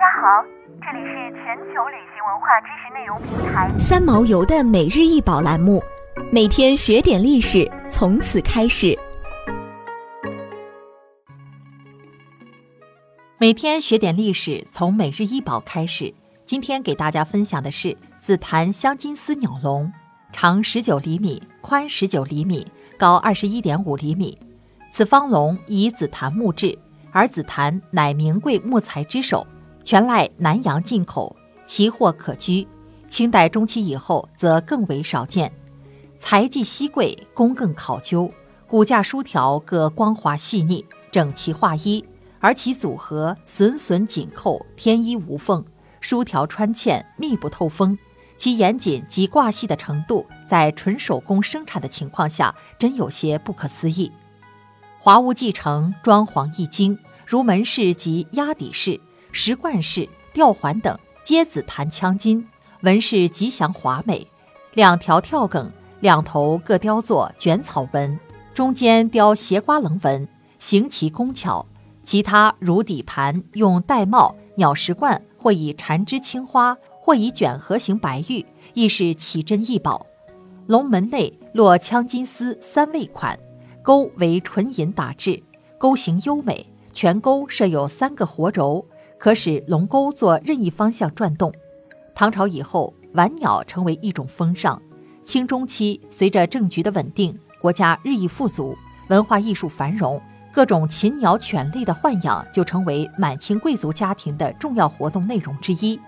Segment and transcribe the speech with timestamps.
[0.00, 0.42] 家好，
[0.80, 5.78] 这里是全球旅行文化知识内容平台三毛游的每日一宝栏目，
[6.32, 8.98] 每天学点历史，从此开始。
[13.36, 16.14] 每天学点历史，从每日一宝开始。
[16.46, 19.92] 今天给大家分享的是紫檀香金丝鸟笼，
[20.32, 24.38] 长十九厘米，宽十九厘米，高二十一点五厘米。
[24.90, 26.78] 此方笼以紫檀木制，
[27.12, 29.46] 而紫檀乃名贵木材之首。
[29.84, 31.34] 全赖南洋进口，
[31.66, 32.66] 奇货可居。
[33.08, 35.52] 清代中期以后，则更为少见。
[36.16, 38.30] 材既稀贵，工更考究，
[38.68, 42.04] 骨架梳条各光滑细腻，整齐划一，
[42.38, 45.64] 而其组合榫榫紧扣，天衣无缝，
[46.00, 47.98] 梳条穿嵌，密不透风。
[48.38, 54.12] 其严谨及挂细的程度，在纯手工生产的情况下，真有些不可思议。
[54.98, 59.00] 华屋继承，装潢一精，如门市及压底式。
[59.32, 62.46] 石冠式、吊环等皆紫檀镶金，
[62.82, 64.26] 纹饰吉祥华美。
[64.74, 68.18] 两条跳梗两头各雕作卷草纹，
[68.54, 70.28] 中间雕斜瓜棱纹，
[70.58, 71.64] 形奇工巧。
[72.02, 78.44] 其他如底盘用玳瑁、鸟石冠，或以缠枝青花，或以卷盒形白玉，
[78.74, 80.06] 亦是奇珍异宝。
[80.66, 83.38] 龙门内落镶金丝三位款，
[83.82, 85.40] 钩为纯银打制，
[85.78, 88.84] 钩形优美，全钩设有三个活轴。
[89.20, 91.52] 可使龙钩做任意方向转动。
[92.14, 94.80] 唐朝以后，玩鸟成为一种风尚。
[95.22, 98.74] 清中期，随着政局的稳定，国家日益富足，
[99.08, 100.18] 文化艺术繁荣，
[100.50, 106.00] 各种禽鸟犬类的豢养就成为满清贵族家庭的重要活动内容之一。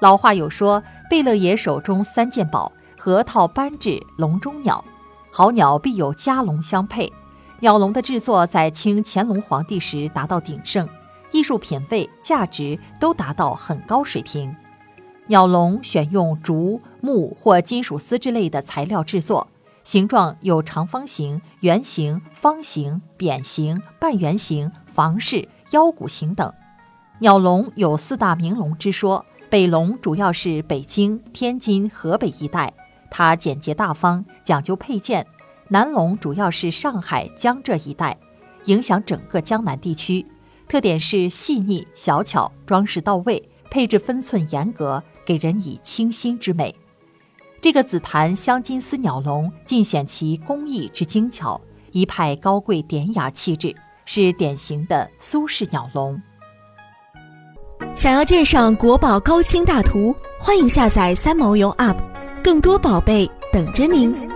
[0.00, 4.82] 老话有说：“贝勒爷手中三件宝，核桃、扳指、笼中鸟。
[5.30, 7.12] 好鸟必有佳笼相配。”
[7.60, 10.88] 鸟笼的制作在清乾隆皇帝时达到鼎盛。
[11.34, 14.54] 艺术品味、价值都达到很高水平。
[15.26, 19.48] 鸟笼选用竹、木或金属丝之类的材料制作，
[19.82, 26.52] 形状有长方形、圆形、方形、扁形、半圆形、房式、腰鼓形等。
[27.18, 32.72] 鸟笼有四大名笼之说，北笼主要是北京、天津、河北一带，
[33.10, 35.24] 它简洁大方，讲究配件；
[35.66, 38.16] 南笼主要是上海、江浙一带，
[38.66, 40.24] 影响整个江南地区。
[40.68, 46.74] 特点是细腻小巧，装饰到位，配置分寸严格，给人以清新之美。
[47.60, 51.60] 这个紫檀镶金丝鸟笼尽显其工艺之精巧，
[51.92, 56.20] 一派高贵典雅气质，是典型的苏式鸟笼。
[57.94, 61.96] 想要鉴赏国宝高清大图，欢迎下载三毛游 App，
[62.42, 64.33] 更多宝贝等着您。